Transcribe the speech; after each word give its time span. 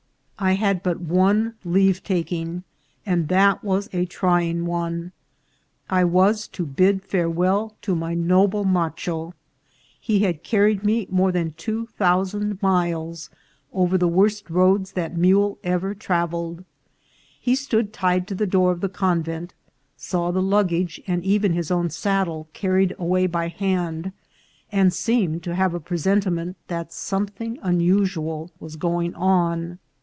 I 0.43 0.53
had 0.53 0.81
but 0.81 0.99
one 0.99 1.53
leave 1.63 2.01
taking, 2.03 2.63
and 3.05 3.27
that 3.27 3.63
was 3.63 3.87
a 3.93 4.07
trying 4.07 4.65
one. 4.65 5.11
I 5.87 6.03
was 6.03 6.47
to 6.47 6.65
bid 6.65 7.03
farewell 7.03 7.75
to 7.83 7.93
my 7.93 8.15
noble 8.15 8.63
macho. 8.65 9.35
He 9.99 10.21
had 10.21 10.41
carried 10.41 10.83
me 10.83 11.05
more 11.11 11.31
than 11.31 11.51
two 11.57 11.85
thousand 11.95 12.59
miles, 12.59 13.29
over 13.71 13.99
the 13.99 14.07
FAREWELL 14.07 14.29
TO 14.29 14.35
THE 14.43 14.49
MACHO. 14.49 14.49
373 14.49 14.57
worst 14.57 14.69
roads 14.71 14.91
that 14.93 15.15
mule 15.21 15.59
ever 15.63 15.93
travelled. 15.93 16.63
He 17.39 17.53
stood 17.53 17.93
tied 17.93 18.27
to 18.27 18.33
the 18.33 18.47
door 18.47 18.71
of 18.71 18.81
the 18.81 18.89
convent; 18.89 19.53
saw 19.95 20.31
the 20.31 20.41
luggage, 20.41 20.99
and 21.05 21.23
even 21.23 21.53
his 21.53 21.69
own 21.69 21.91
saddle, 21.91 22.47
carried 22.53 22.95
away 22.97 23.27
by 23.27 23.49
hand, 23.49 24.11
and 24.71 24.91
seemed 24.91 25.43
to 25.43 25.53
have 25.53 25.75
a 25.75 25.79
presentiment 25.79 26.57
that 26.67 26.91
something 26.91 27.59
unusual 27.61 28.49
was 28.59 28.75
going 28.75 29.13
on. 29.13 29.77